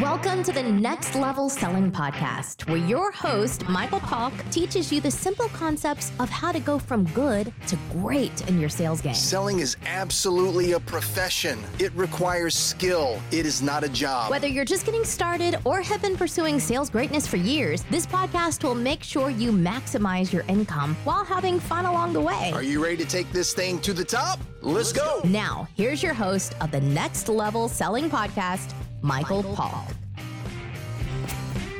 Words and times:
Welcome 0.00 0.42
to 0.44 0.52
the 0.52 0.62
Next 0.62 1.14
Level 1.14 1.50
Selling 1.50 1.92
Podcast, 1.92 2.66
where 2.70 2.78
your 2.78 3.12
host, 3.12 3.68
Michael 3.68 4.00
Palk, 4.00 4.32
teaches 4.50 4.90
you 4.90 4.98
the 4.98 5.10
simple 5.10 5.48
concepts 5.48 6.10
of 6.18 6.30
how 6.30 6.52
to 6.52 6.58
go 6.58 6.78
from 6.78 7.04
good 7.08 7.52
to 7.66 7.78
great 7.92 8.48
in 8.48 8.58
your 8.58 8.70
sales 8.70 9.02
game. 9.02 9.12
Selling 9.12 9.58
is 9.58 9.76
absolutely 9.84 10.72
a 10.72 10.80
profession. 10.80 11.58
It 11.78 11.92
requires 11.94 12.54
skill. 12.54 13.20
It 13.30 13.44
is 13.44 13.60
not 13.60 13.84
a 13.84 13.90
job. 13.90 14.30
Whether 14.30 14.46
you're 14.46 14.64
just 14.64 14.86
getting 14.86 15.04
started 15.04 15.58
or 15.66 15.82
have 15.82 16.00
been 16.00 16.16
pursuing 16.16 16.60
sales 16.60 16.88
greatness 16.88 17.26
for 17.26 17.36
years, 17.36 17.84
this 17.90 18.06
podcast 18.06 18.64
will 18.64 18.74
make 18.74 19.02
sure 19.02 19.28
you 19.28 19.52
maximize 19.52 20.32
your 20.32 20.44
income 20.48 20.96
while 21.04 21.26
having 21.26 21.60
fun 21.60 21.84
along 21.84 22.14
the 22.14 22.22
way. 22.22 22.52
Are 22.54 22.62
you 22.62 22.82
ready 22.82 22.96
to 22.96 23.06
take 23.06 23.30
this 23.32 23.52
thing 23.52 23.78
to 23.80 23.92
the 23.92 24.04
top? 24.04 24.40
Let's, 24.62 24.92
go. 24.92 25.20
Now, 25.24 25.68
here's 25.76 26.02
your 26.02 26.14
host 26.14 26.54
of 26.62 26.70
the 26.70 26.80
Next 26.80 27.28
Level 27.28 27.68
Selling 27.68 28.08
Podcast, 28.08 28.72
Michael, 29.02 29.42
Paul. 29.42 29.86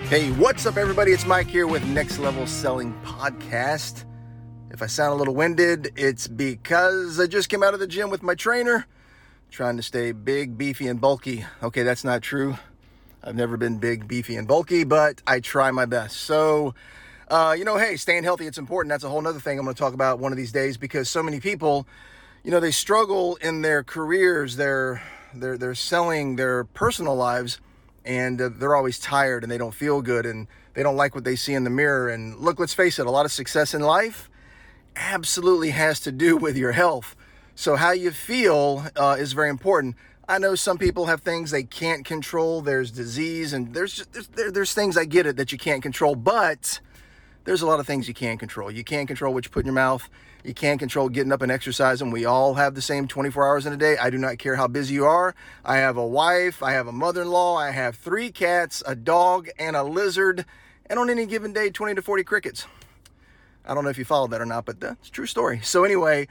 Hey, 0.09 0.31
what's 0.33 0.65
up, 0.65 0.77
everybody? 0.77 1.13
It's 1.13 1.27
Mike 1.27 1.49
here 1.49 1.67
with 1.67 1.85
Next 1.85 2.19
Level 2.19 2.47
Selling 2.47 2.99
Podcast. 3.05 4.05
If 4.71 4.83
I 4.83 4.87
sound 4.87 5.13
a 5.13 5.17
little 5.17 5.35
winded, 5.35 5.93
it's 5.97 6.27
because 6.27 7.21
I 7.21 7.27
just 7.27 7.51
came 7.51 7.63
out 7.63 7.75
of 7.75 7.81
the 7.81 7.87
gym 7.87 8.09
with 8.09 8.23
my 8.23 8.35
trainer, 8.35 8.87
trying 9.51 9.77
to 9.77 9.83
stay 9.83 10.13
big, 10.13 10.57
beefy, 10.57 10.89
and 10.89 11.01
bulky. 11.01 11.45
Okay, 11.63 11.83
that's 11.83 12.05
not 12.05 12.23
true. 12.23 12.57
I've 13.23 13.37
never 13.37 13.59
been 13.59 13.79
big, 13.79 14.09
beefy, 14.09 14.37
and 14.37 14.49
bulky, 14.49 14.85
but 14.85 15.21
I 15.27 15.41
try 15.41 15.71
my 15.71 15.85
best. 15.85 16.17
So, 16.17 16.75
uh, 17.29 17.55
you 17.57 17.67
know, 17.67 17.77
hey, 17.77 17.97
staying 17.97 18.25
healthy, 18.25 18.47
it's 18.47 18.59
important. 18.59 18.91
That's 18.91 19.05
a 19.05 19.11
whole 19.11 19.27
other 19.27 19.41
thing 19.41 19.59
I'm 19.59 19.67
going 19.67 19.75
to 19.75 19.79
talk 19.79 19.93
about 19.93 20.21
one 20.21 20.33
of 20.33 20.39
these 20.39 20.53
days 20.53 20.79
because 20.79 21.11
so 21.11 21.23
many 21.23 21.39
people, 21.39 21.87
you 22.45 22.51
know, 22.51 22.61
they 22.61 22.71
struggle 22.71 23.37
in 23.37 23.61
their 23.61 23.85
careers, 23.85 24.57
their 24.57 25.03
they're 25.35 25.59
they're 25.59 25.75
selling 25.75 26.37
their 26.37 26.65
personal 26.65 27.15
lives 27.15 27.61
and 28.05 28.41
uh, 28.41 28.49
they're 28.53 28.75
always 28.75 28.99
tired 28.99 29.43
and 29.43 29.51
they 29.51 29.59
don't 29.59 29.75
feel 29.75 30.03
good 30.03 30.27
and 30.27 30.47
they 30.75 30.83
don't 30.83 30.97
like 30.97 31.15
what 31.15 31.25
they 31.25 31.37
see 31.37 31.55
in 31.55 31.65
the 31.65 31.71
mirror 31.71 32.09
and 32.09 32.39
look 32.39 32.59
let's 32.59 32.75
face 32.75 32.99
it 32.99 33.07
a 33.07 33.11
lot 33.11 33.27
of 33.27 33.33
success 33.33 33.75
in 33.75 33.83
life 33.83 34.31
absolutely 34.97 35.71
has 35.71 36.01
to 36.01 36.13
do 36.13 36.37
with 36.37 36.57
your 36.57 36.73
health. 36.73 37.17
So 37.55 37.77
how 37.77 37.93
you 37.93 38.11
feel 38.11 38.87
uh, 38.97 39.17
is 39.19 39.33
very 39.33 39.51
important. 39.51 39.97
I 40.29 40.39
know 40.39 40.55
some 40.55 40.79
people 40.79 41.07
have 41.07 41.23
things 41.23 41.51
they 41.51 41.65
can't 41.65 42.05
control. 42.05 42.61
There's 42.63 42.91
disease 42.91 43.53
and 43.53 43.75
there's 43.75 43.95
just 43.95 44.13
there's, 44.13 44.53
there's 44.53 44.75
things 44.75 44.97
i 44.97 45.05
get 45.05 45.27
it 45.27 45.37
that 45.37 45.51
you 45.51 45.59
can't 45.59 45.83
control 45.83 46.15
but 46.15 46.81
there's 47.45 47.63
a 47.63 47.67
lot 47.67 47.81
of 47.81 47.87
things 47.87 48.09
you 48.09 48.15
can't 48.15 48.39
control 48.39 48.71
you 48.71 48.85
can't 48.85 49.09
control 49.09 49.33
what 49.35 49.45
you 49.45 49.51
put 49.51 49.61
in 49.61 49.67
your 49.67 49.75
mouth 49.75 50.09
you 50.43 50.55
can't 50.55 50.79
control 50.79 51.09
getting 51.09 51.33
up 51.33 51.43
and 51.43 51.53
exercising. 51.53 52.11
We 52.11 52.25
all 52.25 52.55
have 52.55 52.75
the 52.75 52.83
same 52.83 53.07
24 53.07 53.47
hours 53.47 53.67
in 53.67 53.73
a 53.73 53.77
day. 53.77 53.99
I 53.99 54.09
do 54.11 54.17
not 54.17 54.39
care 54.39 54.57
how 54.57 54.69
busy 54.69 54.95
you 54.95 55.05
are. 55.05 55.35
I 55.65 55.77
have 55.77 55.97
a 55.97 56.07
wife, 56.07 56.63
I 56.63 56.73
have 56.73 56.87
a 56.87 56.93
mother 56.93 57.23
in 57.23 57.29
law, 57.29 57.57
I 57.57 57.71
have 57.71 57.97
three 57.97 58.31
cats, 58.31 58.83
a 58.87 58.95
dog, 58.95 59.49
and 59.59 59.77
a 59.77 59.83
lizard, 59.83 60.47
and 60.87 60.99
on 60.99 61.11
any 61.11 61.27
given 61.27 61.53
day, 61.53 61.71
20 61.71 61.95
to 61.95 62.03
40 62.03 62.25
crickets. 62.25 62.67
I 63.67 63.75
don't 63.75 63.85
know 63.85 63.91
if 63.91 63.99
you 63.99 64.05
followed 64.05 64.31
that 64.31 64.41
or 64.41 64.47
not, 64.47 64.65
but 64.65 64.81
that's 64.81 65.11
true 65.11 65.27
story. 65.27 65.61
So, 65.63 65.85
anyway, 65.85 66.27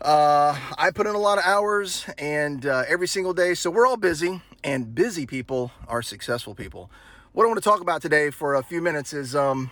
uh, 0.00 0.58
I 0.78 0.90
put 0.90 1.06
in 1.06 1.14
a 1.14 1.18
lot 1.18 1.38
of 1.38 1.44
hours 1.44 2.06
and 2.16 2.64
uh, 2.64 2.84
every 2.88 3.06
single 3.06 3.34
day. 3.34 3.54
So, 3.54 3.70
we're 3.70 3.86
all 3.86 3.98
busy, 3.98 4.40
and 4.64 4.94
busy 4.94 5.26
people 5.26 5.70
are 5.86 6.00
successful 6.00 6.54
people. 6.54 6.90
What 7.32 7.44
I 7.44 7.46
want 7.46 7.58
to 7.58 7.64
talk 7.64 7.80
about 7.80 8.02
today 8.02 8.30
for 8.30 8.54
a 8.54 8.62
few 8.62 8.80
minutes 8.80 9.12
is 9.12 9.36
um, 9.36 9.70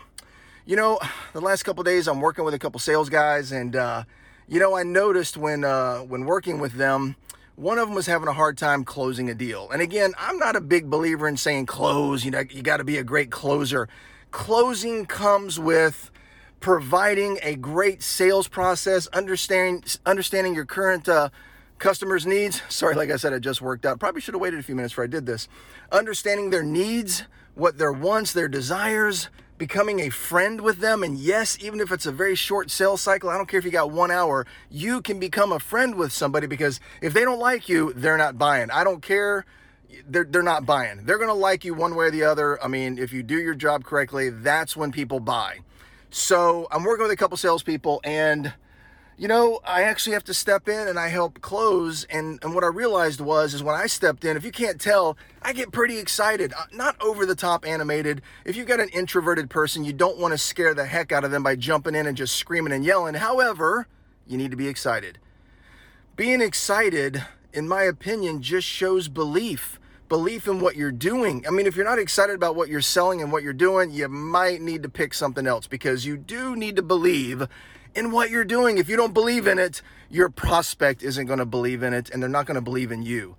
you 0.70 0.76
know, 0.76 1.00
the 1.32 1.40
last 1.40 1.64
couple 1.64 1.82
days 1.82 2.06
I'm 2.06 2.20
working 2.20 2.44
with 2.44 2.54
a 2.54 2.58
couple 2.58 2.78
sales 2.78 3.10
guys, 3.10 3.52
and 3.52 3.74
uh, 3.74 4.04
you 4.48 4.60
know, 4.60 4.76
I 4.76 4.84
noticed 4.84 5.36
when 5.36 5.64
uh, 5.64 5.98
when 5.98 6.24
working 6.24 6.60
with 6.60 6.74
them, 6.74 7.16
one 7.56 7.78
of 7.78 7.88
them 7.88 7.94
was 7.94 8.06
having 8.06 8.28
a 8.28 8.32
hard 8.32 8.56
time 8.56 8.84
closing 8.84 9.28
a 9.28 9.34
deal. 9.34 9.68
And 9.70 9.82
again, 9.82 10.14
I'm 10.16 10.38
not 10.38 10.56
a 10.56 10.60
big 10.60 10.88
believer 10.88 11.28
in 11.28 11.36
saying 11.36 11.66
close. 11.66 12.24
You 12.24 12.30
know, 12.30 12.44
you 12.48 12.62
got 12.62 12.76
to 12.76 12.84
be 12.84 12.96
a 12.96 13.04
great 13.04 13.30
closer. 13.30 13.88
Closing 14.30 15.06
comes 15.06 15.58
with 15.58 16.12
providing 16.60 17.38
a 17.42 17.56
great 17.56 18.02
sales 18.02 18.46
process, 18.46 19.08
understanding 19.08 19.82
understanding 20.06 20.54
your 20.54 20.66
current 20.66 21.08
uh, 21.08 21.30
customers' 21.78 22.26
needs. 22.26 22.62
Sorry, 22.68 22.94
like 22.94 23.10
I 23.10 23.16
said, 23.16 23.34
I 23.34 23.40
just 23.40 23.60
worked 23.60 23.84
out. 23.84 23.98
Probably 23.98 24.20
should 24.20 24.34
have 24.34 24.40
waited 24.40 24.60
a 24.60 24.62
few 24.62 24.76
minutes 24.76 24.92
before 24.92 25.04
I 25.04 25.08
did 25.08 25.26
this. 25.26 25.48
Understanding 25.90 26.50
their 26.50 26.62
needs, 26.62 27.24
what 27.56 27.78
their 27.78 27.92
wants, 27.92 28.32
their 28.32 28.48
desires, 28.48 29.30
becoming 29.60 30.00
a 30.00 30.08
friend 30.08 30.62
with 30.62 30.78
them. 30.78 31.02
And 31.02 31.18
yes, 31.18 31.58
even 31.60 31.80
if 31.80 31.92
it's 31.92 32.06
a 32.06 32.10
very 32.10 32.34
short 32.34 32.70
sales 32.70 33.02
cycle, 33.02 33.28
I 33.28 33.36
don't 33.36 33.46
care 33.46 33.58
if 33.58 33.64
you 33.66 33.70
got 33.70 33.90
one 33.90 34.10
hour, 34.10 34.46
you 34.70 35.02
can 35.02 35.20
become 35.20 35.52
a 35.52 35.60
friend 35.60 35.96
with 35.96 36.12
somebody 36.12 36.46
because 36.46 36.80
if 37.02 37.12
they 37.12 37.20
don't 37.20 37.38
like 37.38 37.68
you, 37.68 37.92
they're 37.94 38.16
not 38.16 38.38
buying. 38.38 38.70
I 38.70 38.84
don't 38.84 39.02
care. 39.02 39.44
They're, 40.08 40.24
they're 40.24 40.42
not 40.42 40.64
buying. 40.64 41.04
They're 41.04 41.18
going 41.18 41.28
to 41.28 41.34
like 41.34 41.66
you 41.66 41.74
one 41.74 41.94
way 41.94 42.06
or 42.06 42.10
the 42.10 42.22
other. 42.22 42.60
I 42.64 42.68
mean, 42.68 42.96
if 42.96 43.12
you 43.12 43.22
do 43.22 43.36
your 43.36 43.54
job 43.54 43.84
correctly, 43.84 44.30
that's 44.30 44.78
when 44.78 44.92
people 44.92 45.20
buy. 45.20 45.58
So 46.08 46.66
I'm 46.70 46.82
working 46.82 47.02
with 47.02 47.12
a 47.12 47.16
couple 47.16 47.36
salespeople 47.36 48.00
and 48.02 48.54
you 49.20 49.28
know, 49.28 49.60
I 49.66 49.82
actually 49.82 50.14
have 50.14 50.24
to 50.24 50.34
step 50.34 50.66
in 50.66 50.88
and 50.88 50.98
I 50.98 51.08
help 51.08 51.42
close. 51.42 52.04
And, 52.04 52.42
and 52.42 52.54
what 52.54 52.64
I 52.64 52.68
realized 52.68 53.20
was, 53.20 53.52
is 53.52 53.62
when 53.62 53.74
I 53.74 53.86
stepped 53.86 54.24
in, 54.24 54.34
if 54.34 54.46
you 54.46 54.50
can't 54.50 54.80
tell, 54.80 55.18
I 55.42 55.52
get 55.52 55.72
pretty 55.72 55.98
excited, 55.98 56.54
uh, 56.54 56.64
not 56.72 56.96
over 57.02 57.26
the 57.26 57.34
top 57.34 57.66
animated. 57.66 58.22
If 58.46 58.56
you've 58.56 58.66
got 58.66 58.80
an 58.80 58.88
introverted 58.88 59.50
person, 59.50 59.84
you 59.84 59.92
don't 59.92 60.16
want 60.16 60.32
to 60.32 60.38
scare 60.38 60.72
the 60.72 60.86
heck 60.86 61.12
out 61.12 61.22
of 61.22 61.32
them 61.32 61.42
by 61.42 61.54
jumping 61.54 61.94
in 61.94 62.06
and 62.06 62.16
just 62.16 62.34
screaming 62.34 62.72
and 62.72 62.82
yelling. 62.82 63.12
However, 63.12 63.86
you 64.26 64.38
need 64.38 64.52
to 64.52 64.56
be 64.56 64.68
excited. 64.68 65.18
Being 66.16 66.40
excited, 66.40 67.22
in 67.52 67.68
my 67.68 67.82
opinion, 67.82 68.40
just 68.40 68.66
shows 68.66 69.08
belief 69.08 69.78
belief 70.08 70.48
in 70.48 70.60
what 70.60 70.74
you're 70.74 70.90
doing. 70.90 71.44
I 71.46 71.50
mean, 71.50 71.66
if 71.66 71.76
you're 71.76 71.84
not 71.84 72.00
excited 72.00 72.34
about 72.34 72.56
what 72.56 72.68
you're 72.68 72.80
selling 72.80 73.22
and 73.22 73.30
what 73.30 73.44
you're 73.44 73.52
doing, 73.52 73.92
you 73.92 74.08
might 74.08 74.60
need 74.60 74.82
to 74.82 74.88
pick 74.88 75.14
something 75.14 75.46
else 75.46 75.68
because 75.68 76.04
you 76.04 76.16
do 76.16 76.56
need 76.56 76.74
to 76.74 76.82
believe 76.82 77.46
in 77.94 78.10
what 78.10 78.30
you're 78.30 78.44
doing. 78.44 78.78
If 78.78 78.88
you 78.88 78.96
don't 78.96 79.14
believe 79.14 79.46
in 79.46 79.58
it, 79.58 79.82
your 80.08 80.28
prospect 80.28 81.02
isn't 81.02 81.26
going 81.26 81.38
to 81.38 81.46
believe 81.46 81.82
in 81.82 81.94
it 81.94 82.10
and 82.10 82.22
they're 82.22 82.28
not 82.28 82.46
going 82.46 82.56
to 82.56 82.60
believe 82.60 82.92
in 82.92 83.02
you. 83.02 83.36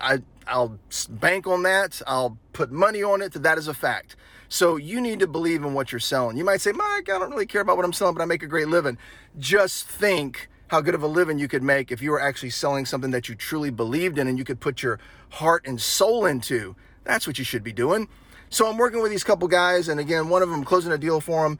I, 0.00 0.22
I, 0.46 0.58
will 0.58 0.78
bank 1.08 1.46
on 1.46 1.62
that. 1.62 2.02
I'll 2.06 2.38
put 2.52 2.70
money 2.70 3.02
on 3.02 3.22
it 3.22 3.32
that 3.32 3.42
that 3.42 3.58
is 3.58 3.68
a 3.68 3.74
fact. 3.74 4.16
So 4.48 4.76
you 4.76 5.00
need 5.00 5.20
to 5.20 5.26
believe 5.26 5.64
in 5.64 5.74
what 5.74 5.90
you're 5.90 5.98
selling. 5.98 6.36
You 6.36 6.44
might 6.44 6.60
say, 6.60 6.72
Mike, 6.72 7.08
I 7.08 7.18
don't 7.18 7.30
really 7.30 7.46
care 7.46 7.62
about 7.62 7.76
what 7.76 7.84
I'm 7.84 7.92
selling, 7.92 8.14
but 8.14 8.22
I 8.22 8.26
make 8.26 8.42
a 8.42 8.46
great 8.46 8.68
living. 8.68 8.98
Just 9.38 9.86
think 9.86 10.48
how 10.68 10.80
good 10.80 10.94
of 10.94 11.02
a 11.02 11.06
living 11.06 11.38
you 11.38 11.48
could 11.48 11.62
make 11.62 11.90
if 11.90 12.02
you 12.02 12.10
were 12.10 12.20
actually 12.20 12.50
selling 12.50 12.86
something 12.86 13.10
that 13.10 13.28
you 13.28 13.34
truly 13.34 13.70
believed 13.70 14.18
in 14.18 14.28
and 14.28 14.38
you 14.38 14.44
could 14.44 14.60
put 14.60 14.82
your 14.82 14.98
heart 15.30 15.66
and 15.66 15.80
soul 15.80 16.26
into. 16.26 16.76
That's 17.04 17.26
what 17.26 17.38
you 17.38 17.44
should 17.44 17.64
be 17.64 17.72
doing. 17.72 18.08
So 18.50 18.68
I'm 18.68 18.76
working 18.76 19.02
with 19.02 19.10
these 19.10 19.24
couple 19.24 19.48
guys, 19.48 19.88
and 19.88 19.98
again, 19.98 20.28
one 20.28 20.42
of 20.42 20.48
them 20.48 20.64
closing 20.64 20.92
a 20.92 20.98
deal 20.98 21.20
for 21.20 21.42
them. 21.42 21.58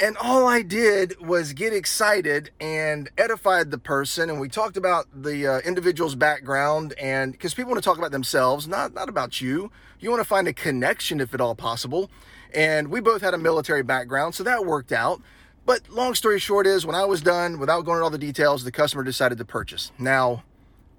And 0.00 0.16
all 0.16 0.46
I 0.46 0.62
did 0.62 1.20
was 1.20 1.52
get 1.52 1.72
excited 1.72 2.50
and 2.60 3.10
edified 3.18 3.70
the 3.70 3.78
person. 3.78 4.30
And 4.30 4.40
we 4.40 4.48
talked 4.48 4.76
about 4.76 5.06
the 5.14 5.46
uh, 5.46 5.58
individual's 5.60 6.14
background. 6.14 6.94
And 7.00 7.32
because 7.32 7.54
people 7.54 7.70
want 7.70 7.82
to 7.82 7.88
talk 7.88 7.98
about 7.98 8.10
themselves, 8.10 8.66
not, 8.66 8.94
not 8.94 9.08
about 9.08 9.40
you. 9.40 9.70
You 10.00 10.10
want 10.10 10.20
to 10.20 10.28
find 10.28 10.48
a 10.48 10.52
connection 10.52 11.20
if 11.20 11.34
at 11.34 11.40
all 11.40 11.54
possible. 11.54 12.10
And 12.54 12.88
we 12.88 13.00
both 13.00 13.22
had 13.22 13.34
a 13.34 13.38
military 13.38 13.82
background, 13.82 14.34
so 14.34 14.42
that 14.44 14.66
worked 14.66 14.92
out. 14.92 15.22
But 15.64 15.88
long 15.88 16.14
story 16.14 16.38
short 16.38 16.66
is 16.66 16.84
when 16.84 16.96
I 16.96 17.04
was 17.04 17.22
done, 17.22 17.58
without 17.58 17.84
going 17.84 17.96
into 17.96 18.04
all 18.04 18.10
the 18.10 18.18
details, 18.18 18.64
the 18.64 18.72
customer 18.72 19.04
decided 19.04 19.38
to 19.38 19.44
purchase. 19.44 19.92
Now, 19.98 20.42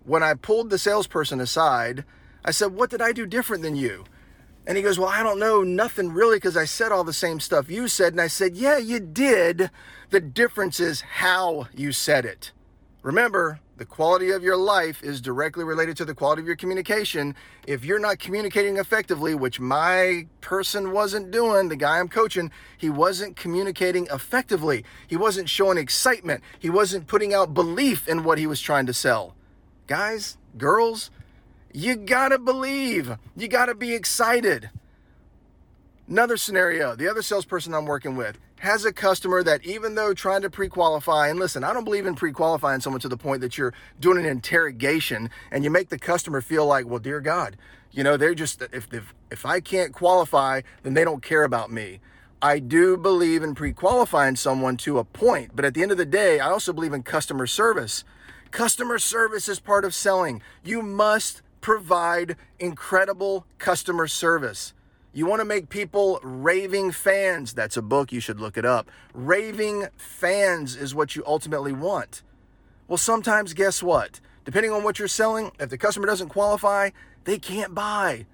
when 0.05 0.23
I 0.23 0.33
pulled 0.33 0.69
the 0.69 0.77
salesperson 0.77 1.41
aside, 1.41 2.05
I 2.45 2.51
said, 2.51 2.73
What 2.73 2.89
did 2.89 3.01
I 3.01 3.11
do 3.11 3.25
different 3.25 3.61
than 3.63 3.75
you? 3.75 4.05
And 4.65 4.77
he 4.77 4.83
goes, 4.83 4.97
Well, 4.97 5.09
I 5.09 5.23
don't 5.23 5.39
know, 5.39 5.63
nothing 5.63 6.11
really, 6.11 6.37
because 6.37 6.57
I 6.57 6.65
said 6.65 6.91
all 6.91 7.03
the 7.03 7.13
same 7.13 7.39
stuff 7.39 7.69
you 7.69 7.87
said. 7.87 8.13
And 8.13 8.21
I 8.21 8.27
said, 8.27 8.55
Yeah, 8.55 8.77
you 8.77 8.99
did. 8.99 9.69
The 10.09 10.19
difference 10.19 10.79
is 10.79 11.01
how 11.01 11.67
you 11.73 11.91
said 11.91 12.25
it. 12.25 12.51
Remember, 13.01 13.59
the 13.75 13.85
quality 13.85 14.29
of 14.29 14.43
your 14.43 14.55
life 14.55 15.03
is 15.03 15.19
directly 15.19 15.63
related 15.63 15.97
to 15.97 16.05
the 16.05 16.13
quality 16.13 16.41
of 16.41 16.45
your 16.45 16.55
communication. 16.55 17.35
If 17.67 17.83
you're 17.83 17.99
not 17.99 18.19
communicating 18.19 18.77
effectively, 18.77 19.35
which 19.35 19.59
my 19.59 20.27
person 20.39 20.91
wasn't 20.91 21.31
doing, 21.31 21.67
the 21.67 21.75
guy 21.75 21.99
I'm 21.99 22.07
coaching, 22.07 22.51
he 22.77 22.89
wasn't 22.89 23.35
communicating 23.35 24.07
effectively. 24.11 24.85
He 25.07 25.17
wasn't 25.17 25.49
showing 25.49 25.77
excitement. 25.77 26.43
He 26.59 26.69
wasn't 26.69 27.07
putting 27.07 27.33
out 27.33 27.53
belief 27.53 28.07
in 28.07 28.23
what 28.23 28.37
he 28.37 28.47
was 28.47 28.61
trying 28.61 28.85
to 28.85 28.93
sell. 28.93 29.35
Guys, 29.87 30.37
girls, 30.57 31.09
you 31.73 31.95
gotta 31.95 32.39
believe. 32.39 33.17
You 33.35 33.47
gotta 33.47 33.75
be 33.75 33.93
excited. 33.93 34.69
Another 36.07 36.37
scenario 36.37 36.95
the 36.95 37.09
other 37.09 37.21
salesperson 37.21 37.73
I'm 37.73 37.85
working 37.85 38.15
with 38.15 38.37
has 38.63 38.85
a 38.85 38.93
customer 38.93 39.43
that, 39.43 39.65
even 39.65 39.95
though 39.95 40.13
trying 40.13 40.41
to 40.41 40.49
pre 40.49 40.69
qualify, 40.69 41.27
and 41.27 41.37
listen, 41.37 41.65
I 41.65 41.73
don't 41.73 41.83
believe 41.83 42.05
in 42.05 42.15
pre 42.15 42.31
qualifying 42.31 42.79
someone 42.79 43.01
to 43.01 43.09
the 43.09 43.17
point 43.17 43.41
that 43.41 43.57
you're 43.57 43.73
doing 43.99 44.17
an 44.17 44.25
interrogation 44.25 45.29
and 45.51 45.65
you 45.65 45.69
make 45.69 45.89
the 45.89 45.99
customer 45.99 46.39
feel 46.39 46.65
like, 46.65 46.85
well, 46.85 46.99
dear 46.99 47.19
God, 47.19 47.57
you 47.91 48.03
know, 48.03 48.15
they're 48.15 48.33
just, 48.33 48.61
if, 48.61 48.87
if, 48.93 49.13
if 49.29 49.45
I 49.45 49.59
can't 49.59 49.93
qualify, 49.93 50.61
then 50.83 50.93
they 50.93 51.03
don't 51.03 51.21
care 51.21 51.43
about 51.43 51.71
me. 51.71 51.99
I 52.41 52.59
do 52.59 52.97
believe 52.97 53.43
in 53.43 53.53
pre 53.53 53.73
qualifying 53.73 54.37
someone 54.37 54.77
to 54.77 54.97
a 54.97 55.03
point, 55.03 55.51
but 55.55 55.65
at 55.65 55.73
the 55.73 55.81
end 55.81 55.91
of 55.91 55.97
the 55.97 56.05
day, 56.05 56.39
I 56.39 56.49
also 56.49 56.71
believe 56.71 56.93
in 56.93 57.03
customer 57.03 57.47
service. 57.47 58.05
Customer 58.51 58.97
service 58.97 59.49
is 59.49 59.59
part 59.59 59.83
of 59.83 59.93
selling. 59.93 60.41
You 60.63 60.81
must 60.81 61.41
provide 61.63 62.35
incredible 62.59 63.47
customer 63.57 64.05
service. 64.05 64.73
You 65.13 65.25
want 65.25 65.39
to 65.39 65.45
make 65.45 65.69
people 65.69 66.19
raving 66.21 66.91
fans. 66.91 67.53
That's 67.53 67.77
a 67.77 67.81
book, 67.81 68.11
you 68.11 68.19
should 68.19 68.39
look 68.39 68.57
it 68.57 68.65
up. 68.65 68.91
Raving 69.13 69.87
fans 69.95 70.75
is 70.75 70.93
what 70.93 71.15
you 71.15 71.23
ultimately 71.25 71.71
want. 71.71 72.21
Well, 72.87 72.97
sometimes, 72.97 73.53
guess 73.53 73.81
what? 73.81 74.19
Depending 74.43 74.71
on 74.71 74.83
what 74.83 74.99
you're 74.99 75.07
selling, 75.07 75.51
if 75.57 75.69
the 75.69 75.77
customer 75.77 76.05
doesn't 76.05 76.29
qualify, 76.29 76.89
they 77.23 77.39
can't 77.39 77.73
buy. 77.73 78.25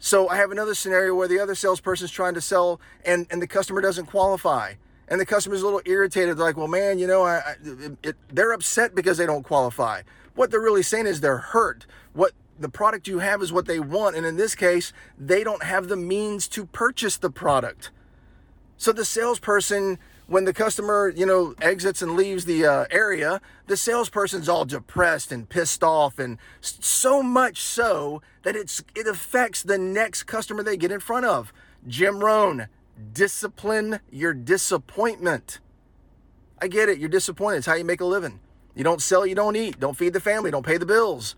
So 0.00 0.28
I 0.28 0.36
have 0.36 0.50
another 0.50 0.74
scenario 0.74 1.14
where 1.14 1.28
the 1.28 1.38
other 1.38 1.54
salesperson's 1.54 2.10
trying 2.10 2.34
to 2.34 2.40
sell 2.40 2.80
and, 3.04 3.28
and 3.30 3.40
the 3.40 3.46
customer 3.46 3.80
doesn't 3.80 4.06
qualify. 4.06 4.74
And 5.06 5.20
the 5.20 5.26
customer's 5.26 5.62
a 5.62 5.64
little 5.64 5.82
irritated, 5.84 6.38
They're 6.38 6.46
like, 6.46 6.56
well, 6.56 6.66
man, 6.66 6.98
you 6.98 7.06
know, 7.06 7.22
I, 7.22 7.36
I 7.36 7.54
it, 8.02 8.16
they're 8.32 8.52
upset 8.52 8.96
because 8.96 9.18
they 9.18 9.26
don't 9.26 9.44
qualify. 9.44 10.02
What 10.34 10.50
they're 10.50 10.60
really 10.60 10.82
saying 10.82 11.06
is 11.06 11.20
they're 11.20 11.38
hurt. 11.38 11.86
What 12.12 12.32
the 12.58 12.68
product 12.68 13.08
you 13.08 13.18
have 13.18 13.42
is 13.42 13.52
what 13.52 13.66
they 13.66 13.80
want. 13.80 14.16
And 14.16 14.24
in 14.24 14.36
this 14.36 14.54
case, 14.54 14.92
they 15.18 15.44
don't 15.44 15.64
have 15.64 15.88
the 15.88 15.96
means 15.96 16.48
to 16.48 16.66
purchase 16.66 17.16
the 17.16 17.30
product. 17.30 17.90
So 18.76 18.92
the 18.92 19.04
salesperson, 19.04 19.98
when 20.26 20.44
the 20.44 20.52
customer, 20.52 21.12
you 21.14 21.26
know, 21.26 21.54
exits 21.60 22.02
and 22.02 22.16
leaves 22.16 22.46
the 22.46 22.66
uh, 22.66 22.86
area, 22.90 23.40
the 23.66 23.76
salesperson's 23.76 24.48
all 24.48 24.64
depressed 24.64 25.30
and 25.30 25.48
pissed 25.48 25.84
off, 25.84 26.18
and 26.18 26.38
so 26.60 27.22
much 27.22 27.60
so 27.60 28.22
that 28.42 28.56
it's 28.56 28.82
it 28.96 29.06
affects 29.06 29.62
the 29.62 29.78
next 29.78 30.24
customer 30.24 30.62
they 30.62 30.76
get 30.76 30.90
in 30.90 30.98
front 31.00 31.26
of. 31.26 31.52
Jim 31.86 32.24
Rohn, 32.24 32.66
discipline 33.12 34.00
your 34.10 34.34
disappointment. 34.34 35.60
I 36.60 36.68
get 36.68 36.88
it. 36.88 36.98
You're 36.98 37.08
disappointed. 37.08 37.58
It's 37.58 37.66
how 37.66 37.74
you 37.74 37.84
make 37.84 38.00
a 38.00 38.04
living. 38.04 38.40
You 38.74 38.84
don't 38.84 39.02
sell, 39.02 39.26
you 39.26 39.34
don't 39.34 39.56
eat. 39.56 39.78
Don't 39.78 39.96
feed 39.96 40.12
the 40.12 40.20
family. 40.20 40.50
Don't 40.50 40.66
pay 40.66 40.78
the 40.78 40.86
bills. 40.86 41.36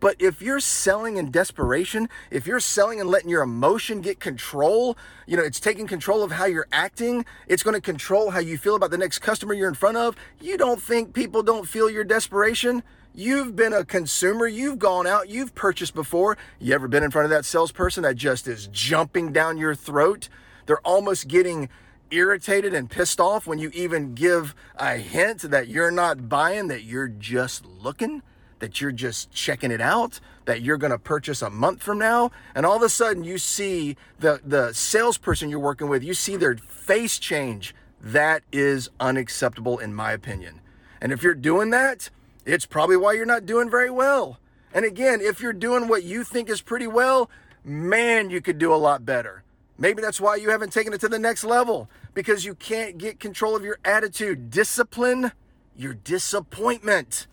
But 0.00 0.16
if 0.18 0.42
you're 0.42 0.60
selling 0.60 1.16
in 1.16 1.30
desperation, 1.30 2.10
if 2.30 2.46
you're 2.46 2.60
selling 2.60 3.00
and 3.00 3.08
letting 3.08 3.30
your 3.30 3.42
emotion 3.42 4.02
get 4.02 4.20
control, 4.20 4.98
you 5.26 5.34
know, 5.34 5.42
it's 5.42 5.60
taking 5.60 5.86
control 5.86 6.22
of 6.22 6.32
how 6.32 6.44
you're 6.44 6.66
acting, 6.72 7.24
it's 7.46 7.62
going 7.62 7.74
to 7.74 7.80
control 7.80 8.30
how 8.30 8.40
you 8.40 8.58
feel 8.58 8.74
about 8.74 8.90
the 8.90 8.98
next 8.98 9.20
customer 9.20 9.54
you're 9.54 9.68
in 9.68 9.74
front 9.74 9.96
of. 9.96 10.14
You 10.42 10.58
don't 10.58 10.82
think 10.82 11.14
people 11.14 11.42
don't 11.42 11.66
feel 11.66 11.88
your 11.88 12.04
desperation? 12.04 12.82
You've 13.14 13.56
been 13.56 13.72
a 13.72 13.84
consumer, 13.84 14.46
you've 14.46 14.78
gone 14.78 15.06
out, 15.06 15.30
you've 15.30 15.54
purchased 15.54 15.94
before. 15.94 16.36
You 16.58 16.74
ever 16.74 16.88
been 16.88 17.04
in 17.04 17.10
front 17.10 17.24
of 17.24 17.30
that 17.30 17.46
salesperson 17.46 18.02
that 18.02 18.16
just 18.16 18.46
is 18.46 18.66
jumping 18.66 19.32
down 19.32 19.56
your 19.56 19.74
throat? 19.74 20.28
They're 20.66 20.80
almost 20.80 21.28
getting 21.28 21.70
irritated 22.10 22.74
and 22.74 22.90
pissed 22.90 23.20
off 23.20 23.46
when 23.46 23.58
you 23.58 23.70
even 23.74 24.14
give 24.14 24.54
a 24.76 24.96
hint 24.96 25.42
that 25.42 25.68
you're 25.68 25.90
not 25.90 26.28
buying, 26.28 26.68
that 26.68 26.84
you're 26.84 27.08
just 27.08 27.64
looking 27.64 28.22
that 28.64 28.80
you're 28.80 28.92
just 28.92 29.30
checking 29.30 29.70
it 29.70 29.82
out, 29.82 30.20
that 30.46 30.62
you're 30.62 30.78
going 30.78 30.90
to 30.90 30.98
purchase 30.98 31.42
a 31.42 31.50
month 31.50 31.82
from 31.82 31.98
now, 31.98 32.30
and 32.54 32.64
all 32.64 32.76
of 32.76 32.80
a 32.80 32.88
sudden 32.88 33.22
you 33.22 33.36
see 33.36 33.94
the 34.20 34.40
the 34.42 34.72
salesperson 34.72 35.50
you're 35.50 35.58
working 35.58 35.86
with, 35.86 36.02
you 36.02 36.14
see 36.14 36.34
their 36.34 36.56
face 36.56 37.18
change. 37.18 37.74
That 38.00 38.42
is 38.50 38.88
unacceptable 38.98 39.78
in 39.78 39.94
my 39.94 40.12
opinion. 40.12 40.62
And 40.98 41.12
if 41.12 41.22
you're 41.22 41.34
doing 41.34 41.70
that, 41.70 42.08
it's 42.46 42.64
probably 42.64 42.96
why 42.96 43.12
you're 43.12 43.26
not 43.26 43.44
doing 43.44 43.68
very 43.68 43.90
well. 43.90 44.38
And 44.72 44.86
again, 44.86 45.20
if 45.20 45.42
you're 45.42 45.52
doing 45.52 45.86
what 45.86 46.02
you 46.02 46.24
think 46.24 46.48
is 46.48 46.62
pretty 46.62 46.86
well, 46.86 47.28
man, 47.64 48.30
you 48.30 48.40
could 48.40 48.58
do 48.58 48.72
a 48.72 48.76
lot 48.76 49.04
better. 49.04 49.43
Maybe 49.76 50.00
that's 50.00 50.20
why 50.20 50.36
you 50.36 50.50
haven't 50.50 50.72
taken 50.72 50.92
it 50.92 51.00
to 51.00 51.08
the 51.08 51.18
next 51.18 51.44
level 51.44 51.88
because 52.14 52.44
you 52.44 52.54
can't 52.54 52.96
get 52.96 53.18
control 53.18 53.56
of 53.56 53.64
your 53.64 53.78
attitude. 53.84 54.50
Discipline 54.50 55.32
your 55.76 55.94
disappointment. 55.94 57.26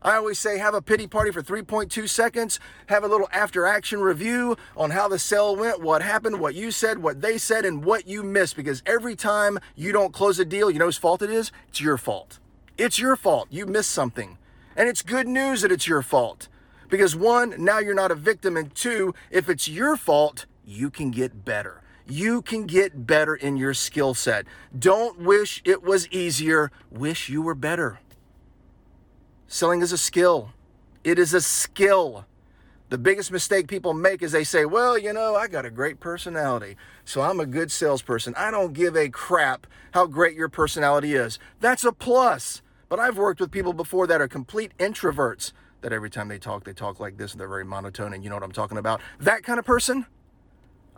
I 0.00 0.14
always 0.14 0.38
say 0.38 0.58
have 0.58 0.74
a 0.74 0.82
pity 0.82 1.06
party 1.08 1.32
for 1.32 1.42
3.2 1.42 2.08
seconds, 2.08 2.60
have 2.86 3.02
a 3.02 3.08
little 3.08 3.28
after 3.32 3.66
action 3.66 4.00
review 4.00 4.56
on 4.76 4.90
how 4.90 5.08
the 5.08 5.18
sale 5.18 5.56
went, 5.56 5.80
what 5.80 6.02
happened, 6.02 6.38
what 6.38 6.54
you 6.54 6.70
said, 6.70 6.98
what 6.98 7.20
they 7.20 7.36
said, 7.36 7.64
and 7.64 7.84
what 7.84 8.06
you 8.06 8.22
missed. 8.22 8.54
Because 8.54 8.82
every 8.86 9.16
time 9.16 9.58
you 9.74 9.90
don't 9.90 10.12
close 10.12 10.38
a 10.38 10.44
deal, 10.44 10.70
you 10.70 10.78
know 10.78 10.84
whose 10.84 10.96
fault 10.96 11.20
it 11.20 11.30
is? 11.30 11.50
It's 11.68 11.80
your 11.80 11.98
fault. 11.98 12.38
It's 12.76 12.98
your 12.98 13.16
fault. 13.16 13.48
You 13.50 13.66
missed 13.66 13.90
something. 13.90 14.38
And 14.76 14.88
it's 14.88 15.02
good 15.02 15.26
news 15.26 15.62
that 15.62 15.72
it's 15.72 15.88
your 15.88 16.02
fault. 16.02 16.48
Because 16.88 17.16
one, 17.16 17.54
now 17.58 17.80
you're 17.80 17.92
not 17.92 18.12
a 18.12 18.14
victim. 18.14 18.56
And 18.56 18.72
two, 18.74 19.14
if 19.32 19.48
it's 19.48 19.66
your 19.66 19.96
fault, 19.96 20.46
you 20.68 20.90
can 20.90 21.10
get 21.10 21.44
better. 21.44 21.82
You 22.06 22.42
can 22.42 22.66
get 22.66 23.06
better 23.06 23.34
in 23.34 23.56
your 23.56 23.72
skill 23.72 24.12
set. 24.12 24.46
Don't 24.78 25.18
wish 25.18 25.62
it 25.64 25.82
was 25.82 26.08
easier, 26.08 26.70
wish 26.90 27.28
you 27.28 27.40
were 27.40 27.54
better. 27.54 28.00
Selling 29.46 29.80
is 29.80 29.92
a 29.92 29.98
skill. 29.98 30.52
It 31.04 31.18
is 31.18 31.32
a 31.32 31.40
skill. 31.40 32.26
The 32.90 32.98
biggest 32.98 33.32
mistake 33.32 33.66
people 33.66 33.94
make 33.94 34.22
is 34.22 34.32
they 34.32 34.44
say, 34.44 34.64
well, 34.64 34.96
you 34.96 35.12
know, 35.12 35.36
I 35.36 35.48
got 35.48 35.64
a 35.64 35.70
great 35.70 36.00
personality, 36.00 36.76
so 37.04 37.22
I'm 37.22 37.40
a 37.40 37.46
good 37.46 37.70
salesperson. 37.70 38.34
I 38.36 38.50
don't 38.50 38.72
give 38.72 38.96
a 38.96 39.08
crap 39.08 39.66
how 39.92 40.06
great 40.06 40.36
your 40.36 40.48
personality 40.48 41.14
is. 41.14 41.38
That's 41.60 41.84
a 41.84 41.92
plus. 41.92 42.62
But 42.88 42.98
I've 42.98 43.18
worked 43.18 43.40
with 43.40 43.50
people 43.50 43.72
before 43.72 44.06
that 44.06 44.20
are 44.20 44.28
complete 44.28 44.72
introverts 44.78 45.52
that 45.80 45.92
every 45.92 46.10
time 46.10 46.28
they 46.28 46.38
talk, 46.38 46.64
they 46.64 46.72
talk 46.72 47.00
like 47.00 47.16
this 47.16 47.32
and 47.32 47.40
they're 47.40 47.48
very 47.48 47.64
monotone 47.64 48.12
and 48.12 48.24
you 48.24 48.30
know 48.30 48.36
what 48.36 48.42
I'm 48.42 48.52
talking 48.52 48.78
about. 48.78 49.00
That 49.18 49.42
kind 49.42 49.58
of 49.58 49.64
person, 49.64 50.06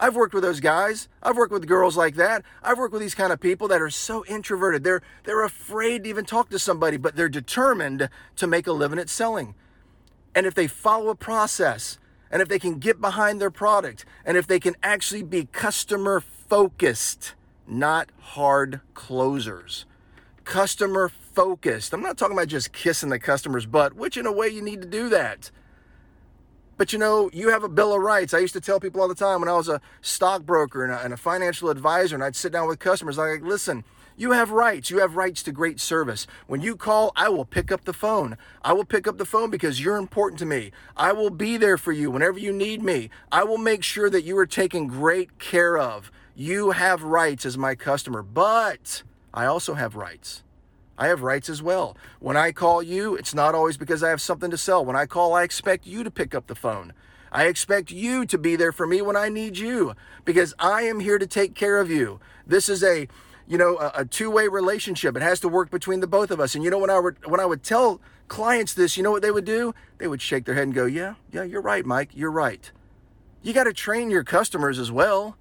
I've 0.01 0.17
worked 0.17 0.33
with 0.33 0.43
those 0.43 0.61
guys. 0.61 1.09
I've 1.23 1.37
worked 1.37 1.53
with 1.53 1.67
girls 1.67 1.95
like 1.95 2.15
that. 2.15 2.43
I've 2.63 2.79
worked 2.79 2.95
with 2.95 3.03
these 3.03 3.15
kind 3.15 3.35
of 3.35 3.39
people 3.39 3.69
that 3.69 3.83
are 3.83 3.91
so 3.91 4.25
introverted. 4.25 4.83
They're 4.83 5.03
they're 5.25 5.45
afraid 5.45 6.05
to 6.05 6.11
even 6.11 6.25
talk 6.25 6.49
to 6.49 6.59
somebody, 6.59 6.97
but 6.97 7.17
they're 7.17 7.29
determined 7.29 8.09
to 8.37 8.47
make 8.47 8.67
a 8.67 8.73
living 8.73 8.99
at 8.99 9.11
selling. 9.11 9.55
And 10.35 10.47
if 10.47 10.55
they 10.55 10.67
follow 10.67 11.11
a 11.11 11.15
process, 11.15 11.99
and 12.31 12.41
if 12.41 12.49
they 12.49 12.59
can 12.59 12.79
get 12.79 13.01
behind 13.01 13.41
their 13.41 13.51
product, 13.51 14.07
and 14.25 14.39
if 14.39 14.47
they 14.47 14.59
can 14.59 14.75
actually 14.83 15.23
be 15.23 15.47
customer 15.53 16.21
focused, 16.21 17.35
not 17.67 18.11
hard 18.21 18.81
closers. 18.95 19.85
Customer 20.45 21.09
focused. 21.09 21.93
I'm 21.93 22.01
not 22.01 22.17
talking 22.17 22.37
about 22.37 22.49
just 22.49 22.73
kissing 22.73 23.11
the 23.11 23.19
customer's 23.19 23.67
butt, 23.67 23.95
which 23.95 24.17
in 24.17 24.27
a 24.27 24.33
way 24.33 24.49
you 24.49 24.63
need 24.63 24.81
to 24.81 24.89
do 24.89 25.11
that. 25.11 25.51
But 26.81 26.95
you 26.95 26.99
know, 26.99 27.29
you 27.35 27.51
have 27.51 27.63
a 27.63 27.69
Bill 27.69 27.93
of 27.93 28.01
Rights. 28.01 28.33
I 28.33 28.39
used 28.39 28.55
to 28.55 28.61
tell 28.63 28.81
people 28.81 29.03
all 29.03 29.09
the 29.09 29.15
time 29.15 29.41
when 29.41 29.51
I 29.51 29.53
was 29.53 29.69
a 29.69 29.83
stockbroker 30.01 30.83
and 30.83 30.91
a, 30.91 31.05
and 31.05 31.13
a 31.13 31.17
financial 31.19 31.69
advisor, 31.69 32.15
and 32.15 32.25
I'd 32.25 32.35
sit 32.35 32.53
down 32.53 32.69
with 32.69 32.79
customers, 32.79 33.19
I'm 33.19 33.29
like, 33.29 33.43
listen, 33.43 33.85
you 34.17 34.31
have 34.31 34.51
rights. 34.51 34.89
You 34.89 35.01
have 35.01 35.15
rights 35.15 35.43
to 35.43 35.53
great 35.53 35.79
service. 35.79 36.27
When 36.47 36.63
you 36.63 36.77
call, 36.77 37.13
I 37.17 37.29
will 37.29 37.45
pick 37.45 37.71
up 37.71 37.85
the 37.85 37.93
phone. 37.93 38.39
I 38.63 38.73
will 38.73 38.87
pick 38.87 39.07
up 39.07 39.19
the 39.19 39.27
phone 39.27 39.51
because 39.51 39.79
you're 39.85 39.99
important 39.99 40.39
to 40.39 40.47
me. 40.47 40.73
I 40.97 41.13
will 41.13 41.29
be 41.29 41.59
there 41.59 41.77
for 41.77 41.93
you 41.93 42.11
whenever 42.11 42.39
you 42.39 42.51
need 42.51 42.83
me. 42.83 43.11
I 43.31 43.45
will 43.45 43.59
make 43.59 43.85
sure 43.85 44.09
that 44.09 44.25
you 44.25 44.39
are 44.39 44.47
taken 44.47 44.87
great 44.87 45.39
care 45.39 45.77
of. 45.77 46.11
You 46.35 46.71
have 46.71 47.03
rights 47.03 47.45
as 47.45 47.59
my 47.59 47.75
customer, 47.75 48.23
but 48.23 49.03
I 49.35 49.45
also 49.45 49.75
have 49.75 49.97
rights. 49.97 50.45
I 51.01 51.07
have 51.07 51.23
rights 51.23 51.49
as 51.49 51.63
well. 51.63 51.97
When 52.19 52.37
I 52.37 52.53
call 52.53 52.83
you, 52.83 53.17
it's 53.17 53.35
not 53.35 53.55
always 53.55 53.79
because 53.79 54.03
I 54.03 54.11
have 54.11 54.21
something 54.21 54.51
to 54.51 54.59
sell. 54.59 54.85
When 54.85 54.97
I 54.97 55.07
call, 55.07 55.33
I 55.33 55.45
expect 55.45 55.87
you 55.87 56.05
to 56.05 56.11
pick 56.11 56.35
up 56.35 56.47
the 56.47 56.55
phone. 56.55 56.93
I 57.33 57.47
expect 57.47 57.91
you 57.91 58.27
to 58.27 58.37
be 58.37 58.55
there 58.55 58.71
for 58.71 58.87
me 58.87 59.01
when 59.01 59.17
I 59.17 59.31
need 59.31 59.57
you 59.57 59.95
because 60.27 60.53
I 60.59 60.83
am 60.83 61.01
here 61.01 61.19
to 61.19 61.27
take 61.27 61.55
care 61.55 61.79
of 61.79 61.91
you. 61.91 62.21
This 62.47 62.69
is 62.69 62.85
a 62.85 63.09
you 63.47 63.57
know 63.57 63.79
a, 63.79 63.93
a 63.95 64.05
two-way 64.05 64.49
relationship. 64.49 65.17
It 65.17 65.23
has 65.23 65.41
to 65.41 65.49
work 65.49 65.71
between 65.71 66.01
the 66.01 66.07
both 66.07 66.31
of 66.31 66.39
us. 66.39 66.55
And 66.55 66.63
you 66.63 66.71
know 66.71 66.79
when 66.79 66.91
I 66.91 66.99
would 66.99 67.25
when 67.25 67.41
I 67.41 67.47
would 67.47 67.63
tell 67.63 68.03
clients 68.29 68.75
this, 68.75 68.99
you 68.99 69.03
know 69.03 69.11
what 69.11 69.23
they 69.23 69.31
would 69.31 69.47
do? 69.47 69.75
They 69.97 70.07
would 70.07 70.21
shake 70.21 70.45
their 70.45 70.55
head 70.55 70.65
and 70.65 70.75
go, 70.75 70.85
"Yeah, 70.85 71.15
yeah, 71.33 71.45
you're 71.45 71.63
right, 71.63 71.87
Mike. 71.87 72.11
You're 72.13 72.31
right." 72.31 72.71
You 73.43 73.55
got 73.55 73.65
to 73.65 73.73
train 73.73 74.11
your 74.11 74.23
customers 74.23 74.79
as 74.79 74.93
well. 74.93 75.39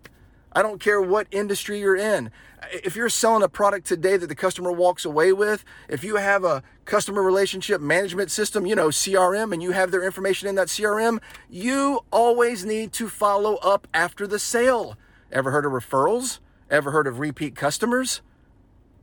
I 0.51 0.61
don't 0.61 0.81
care 0.81 1.01
what 1.01 1.27
industry 1.31 1.79
you're 1.79 1.95
in. 1.95 2.31
If 2.71 2.95
you're 2.95 3.09
selling 3.09 3.43
a 3.43 3.49
product 3.49 3.85
today 3.85 4.17
that 4.17 4.27
the 4.27 4.35
customer 4.35 4.71
walks 4.71 5.05
away 5.05 5.31
with, 5.31 5.63
if 5.87 6.03
you 6.03 6.17
have 6.17 6.43
a 6.43 6.63
customer 6.85 7.21
relationship 7.21 7.81
management 7.81 8.31
system, 8.31 8.65
you 8.65 8.75
know, 8.75 8.87
CRM, 8.87 9.53
and 9.53 9.61
you 9.61 9.71
have 9.71 9.91
their 9.91 10.03
information 10.03 10.47
in 10.47 10.55
that 10.55 10.67
CRM, 10.67 11.19
you 11.49 12.01
always 12.11 12.65
need 12.65 12.91
to 12.93 13.07
follow 13.07 13.55
up 13.57 13.87
after 13.93 14.25
the 14.25 14.39
sale. 14.39 14.97
Ever 15.31 15.51
heard 15.51 15.65
of 15.65 15.71
referrals? 15.71 16.39
Ever 16.69 16.91
heard 16.91 17.07
of 17.07 17.19
repeat 17.19 17.55
customers? 17.55 18.21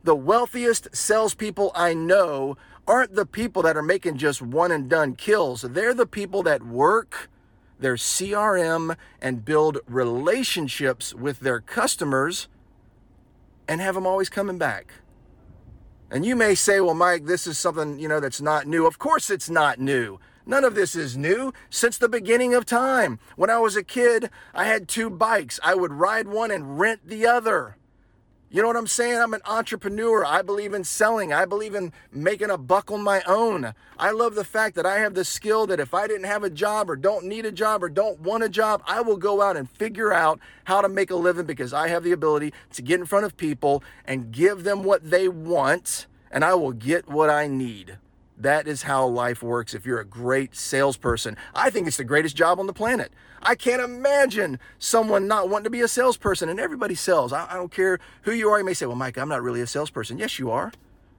The 0.03 0.15
wealthiest 0.15 0.95
salespeople 0.95 1.71
I 1.73 1.93
know 1.93 2.57
aren't 2.87 3.15
the 3.15 3.25
people 3.25 3.61
that 3.63 3.75
are 3.75 3.81
making 3.81 4.17
just 4.17 4.41
one 4.41 4.71
and 4.71 4.89
done 4.89 5.15
kills. 5.15 5.61
They're 5.61 5.93
the 5.93 6.05
people 6.05 6.43
that 6.43 6.63
work 6.63 7.29
their 7.79 7.95
CRM 7.95 8.95
and 9.21 9.45
build 9.45 9.79
relationships 9.87 11.13
with 11.13 11.39
their 11.39 11.59
customers 11.59 12.47
and 13.67 13.81
have 13.81 13.95
them 13.95 14.07
always 14.07 14.29
coming 14.29 14.57
back. 14.57 14.93
And 16.09 16.25
you 16.25 16.35
may 16.35 16.55
say, 16.55 16.79
well, 16.79 16.93
Mike, 16.93 17.25
this 17.25 17.45
is 17.45 17.57
something, 17.57 17.99
you 17.99 18.07
know, 18.07 18.19
that's 18.19 18.41
not 18.41 18.65
new. 18.65 18.87
Of 18.87 18.97
course 18.97 19.29
it's 19.29 19.49
not 19.49 19.79
new. 19.79 20.19
None 20.45 20.63
of 20.63 20.75
this 20.75 20.95
is 20.95 21.17
new 21.17 21.53
since 21.69 21.97
the 21.97 22.07
beginning 22.07 22.53
of 22.53 22.65
time. 22.65 23.19
When 23.35 23.49
I 23.49 23.59
was 23.59 23.75
a 23.75 23.83
kid, 23.83 24.29
I 24.53 24.63
had 24.63 24.87
two 24.87 25.09
bikes. 25.09 25.59
I 25.61 25.75
would 25.75 25.91
ride 25.91 26.27
one 26.29 26.51
and 26.51 26.79
rent 26.79 27.01
the 27.05 27.27
other. 27.27 27.75
You 28.49 28.61
know 28.61 28.69
what 28.69 28.77
I'm 28.77 28.87
saying? 28.87 29.19
I'm 29.19 29.33
an 29.33 29.41
entrepreneur. 29.45 30.23
I 30.23 30.41
believe 30.41 30.73
in 30.73 30.85
selling. 30.85 31.33
I 31.33 31.43
believe 31.43 31.75
in 31.75 31.91
making 32.13 32.49
a 32.49 32.57
buck 32.57 32.89
on 32.89 33.03
my 33.03 33.21
own. 33.27 33.73
I 33.99 34.11
love 34.11 34.35
the 34.35 34.45
fact 34.45 34.75
that 34.75 34.85
I 34.85 34.99
have 34.99 35.15
the 35.15 35.25
skill 35.25 35.67
that 35.67 35.81
if 35.81 35.93
I 35.93 36.07
didn't 36.07 36.27
have 36.27 36.45
a 36.45 36.49
job 36.49 36.89
or 36.89 36.95
don't 36.95 37.25
need 37.25 37.45
a 37.45 37.51
job 37.51 37.83
or 37.83 37.89
don't 37.89 38.21
want 38.21 38.43
a 38.43 38.49
job, 38.49 38.81
I 38.87 39.01
will 39.01 39.17
go 39.17 39.41
out 39.41 39.57
and 39.57 39.69
figure 39.69 40.13
out 40.13 40.39
how 40.63 40.79
to 40.79 40.87
make 40.87 41.11
a 41.11 41.15
living 41.17 41.45
because 41.45 41.73
I 41.73 41.89
have 41.89 42.05
the 42.05 42.13
ability 42.13 42.53
to 42.71 42.81
get 42.81 43.01
in 43.01 43.05
front 43.05 43.25
of 43.25 43.35
people 43.35 43.83
and 44.05 44.31
give 44.31 44.63
them 44.63 44.83
what 44.83 45.09
they 45.09 45.27
want 45.27 46.07
and 46.31 46.45
I 46.45 46.53
will 46.53 46.71
get 46.71 47.09
what 47.09 47.29
I 47.29 47.47
need. 47.47 47.97
That 48.39 48.67
is 48.67 48.83
how 48.83 49.07
life 49.07 49.41
works 49.41 49.73
if 49.73 49.85
you're 49.85 49.99
a 49.99 50.05
great 50.05 50.55
salesperson. 50.55 51.35
I 51.55 51.71
think 51.71 51.87
it's 51.87 51.97
the 51.97 52.03
greatest 52.03 52.35
job 52.35 52.59
on 52.59 52.67
the 52.67 52.73
planet. 52.73 53.11
I 53.41 53.55
can't 53.55 53.81
imagine 53.81 54.59
someone 54.77 55.27
not 55.27 55.49
wanting 55.49 55.65
to 55.65 55.69
be 55.69 55.81
a 55.81 55.87
salesperson, 55.87 56.47
and 56.47 56.59
everybody 56.59 56.93
sells. 56.93 57.33
I, 57.33 57.47
I, 57.49 57.55
don't 57.55 57.71
care 57.71 57.99
who 58.23 58.31
you 58.31 58.49
are. 58.49 58.59
You 58.59 58.65
may 58.65 58.73
say, 58.73 58.85
Well, 58.85 58.95
Mike, 58.95 59.17
I'm 59.17 59.29
not 59.29 59.41
really 59.41 59.61
a 59.61 59.67
salesperson. 59.67 60.19
Yes, 60.19 60.37
you 60.37 60.51
are. 60.51 60.71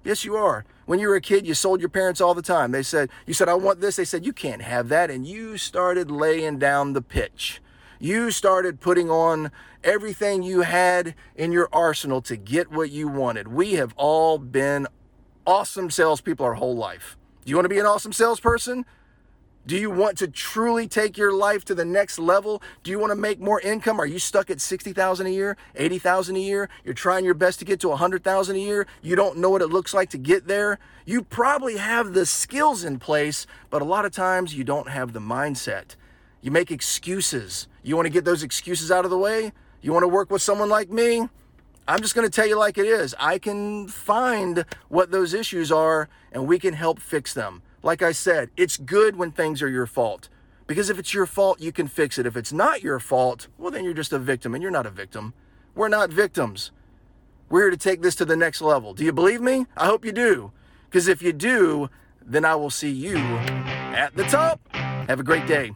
Yes, 0.05 0.25
you 0.25 0.37
are. 0.37 0.65
When 0.87 1.01
you 1.01 1.09
were 1.09 1.17
a 1.17 1.21
kid, 1.21 1.47
you 1.47 1.55
sold 1.55 1.81
your 1.81 1.89
parents 1.89 2.21
all 2.21 2.35
the 2.35 2.43
time. 2.43 2.71
They 2.71 2.83
said, 2.83 3.11
You 3.27 3.35
said, 3.35 3.49
I 3.49 3.55
want 3.55 3.81
this. 3.81 3.97
They 3.97 4.05
said, 4.05 4.25
You 4.25 4.33
can't 4.33 4.63
have 4.63 4.89
that. 4.89 5.11
And 5.11 5.27
you 5.27 5.59
started 5.59 6.11
laying 6.11 6.59
down 6.59 6.93
the 6.93 7.03
pitch. 7.03 7.61
You 7.99 8.31
started 8.31 8.81
putting 8.81 9.11
on 9.11 9.51
everything 9.83 10.43
you 10.43 10.63
had 10.63 11.15
in 11.35 11.51
your 11.51 11.69
arsenal 11.73 12.23
to 12.23 12.37
get 12.37 12.71
what 12.71 12.91
you 12.91 13.09
wanted. 13.09 13.49
We 13.49 13.75
have 13.75 13.93
all 13.97 14.39
been 14.39 14.87
awesome 15.49 15.91
salespeople 15.91 16.45
our 16.45 16.55
whole 16.55 16.77
life. 16.77 17.17
Do 17.43 17.49
you 17.49 17.57
want 17.57 17.65
to 17.65 17.71
be 17.71 17.79
an 17.79 17.87
awesome 17.87 18.13
salesperson? 18.13 18.85
Do 19.67 19.79
you 19.79 19.91
want 19.91 20.19
to 20.19 20.29
truly 20.29 20.87
take 20.87 21.17
your 21.17 21.33
life 21.33 21.65
to 21.65 21.75
the 21.75 21.87
next 21.87 22.19
level? 22.19 22.63
Do 22.83 22.91
you 22.91 22.99
want 22.99 23.13
to 23.13 23.17
make 23.17 23.41
more 23.41 23.59
income? 23.59 23.99
Are 23.99 24.07
you 24.07 24.19
stuck 24.19 24.51
at 24.51 24.61
60,000 24.61 25.27
a 25.27 25.31
year, 25.31 25.57
80,000 25.75 26.37
a 26.37 26.39
year? 26.39 26.69
You're 26.85 26.93
trying 26.93 27.25
your 27.25 27.33
best 27.33 27.61
to 27.61 27.65
get 27.65 27.81
to 27.81 27.89
100,000 27.89 28.57
a 28.57 28.59
year. 28.59 28.87
You 29.01 29.17
don't 29.17 29.39
know 29.39 29.49
what 29.49 29.63
it 29.63 29.69
looks 29.69 29.95
like 29.95 30.11
to 30.11 30.19
get 30.19 30.49
there. 30.49 30.79
You 31.07 31.23
probably 31.23 31.79
have 31.79 32.13
the 32.13 32.27
skills 32.27 32.85
in 32.85 32.99
place, 32.99 33.47
but 33.71 33.81
a 33.81 33.87
lot 33.87 34.05
of 34.05 34.13
times 34.13 34.55
you 34.55 34.65
don't 34.65 34.91
have 34.91 35.15
the 35.15 35.21
mindset. 35.21 35.97
You 36.43 36.51
make 36.51 36.71
excuses. 36.71 37.69
You 37.83 37.97
want 37.97 38.05
to 38.05 38.13
get 38.13 38.27
those 38.27 38.43
excuses 38.43 38.91
out 38.91 39.07
of 39.07 39.11
the 39.11 39.19
way? 39.19 39.53
You 39.81 39.95
want 39.95 40.03
to 40.03 40.09
work 40.09 40.31
with 40.31 40.43
someone 40.43 40.69
like 40.69 40.91
me? 40.91 41.27
I'm 41.89 42.03
just 42.03 42.15
going 42.15 42.27
to 42.27 42.31
tell 42.31 42.47
you 42.47 42.59
like 42.59 42.77
it 42.77 42.85
is. 42.85 43.15
I 43.19 43.39
can 43.39 43.89
find 43.89 44.67
what 44.89 45.11
those 45.11 45.33
issues 45.33 45.73
are 45.73 46.11
and 46.31 46.47
we 46.47 46.59
can 46.59 46.75
help 46.75 47.01
fix 47.01 47.33
them. 47.33 47.63
Like 47.83 48.03
I 48.03 48.13
said, 48.13 48.51
it's 48.59 48.77
good 48.77 49.17
when 49.17 49.31
things 49.31 49.63
are 49.63 49.71
your 49.71 49.87
fault. 49.87 50.29
Because 50.67 50.91
if 50.91 50.99
it's 50.99 51.15
your 51.15 51.25
fault, 51.25 51.63
you 51.63 51.73
can 51.73 51.89
fix 51.89 52.19
it. 52.19 52.27
If 52.27 52.37
it's 52.37 52.53
not 52.53 52.83
your 52.83 53.01
fault, 53.01 53.49
well, 53.57 53.71
then 53.71 53.85
you're 53.85 53.95
just 53.95 54.13
a 54.13 54.19
victim, 54.19 54.55
and 54.55 54.63
you're 54.63 54.71
not 54.71 54.85
a 54.85 54.91
victim. 54.91 55.33
We're 55.75 55.89
not 55.89 56.11
victims. 56.11 56.73
We're 57.49 57.63
here 57.63 57.71
to 57.71 57.77
take 57.79 58.03
this 58.03 58.15
to 58.17 58.27
the 58.27 58.37
next 58.37 58.61
level. 58.61 58.93
Do 58.93 59.03
you 59.03 59.13
believe 59.13 59.41
me? 59.41 59.65
I 59.75 59.87
hope 59.87 60.05
you 60.05 60.13
do. 60.13 60.53
Because 60.91 61.09
if 61.09 61.23
you 61.23 61.33
do, 61.33 61.89
then 62.21 62.45
I 62.45 62.55
will 62.55 62.69
see 62.69 62.91
you 62.91 63.17
at 63.17 64.15
the 64.15 64.25
top. 64.25 64.61
Have 64.75 65.21
a 65.21 65.23
great 65.23 65.47
day. 65.47 65.73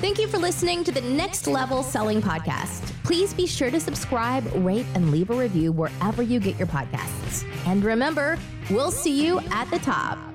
Thank 0.00 0.18
you 0.18 0.28
for 0.28 0.38
listening 0.38 0.82
to 0.84 0.92
the 0.92 1.02
Next 1.02 1.46
Level 1.46 1.82
Selling 1.82 2.22
Podcast. 2.22 2.90
Please 3.04 3.34
be 3.34 3.46
sure 3.46 3.70
to 3.70 3.78
subscribe, 3.78 4.50
rate, 4.64 4.86
and 4.94 5.10
leave 5.10 5.28
a 5.28 5.34
review 5.34 5.72
wherever 5.72 6.22
you 6.22 6.40
get 6.40 6.56
your 6.56 6.68
podcasts. 6.68 7.44
And 7.66 7.84
remember, 7.84 8.38
we'll 8.70 8.90
see 8.90 9.22
you 9.22 9.40
at 9.50 9.70
the 9.70 9.78
top. 9.80 10.29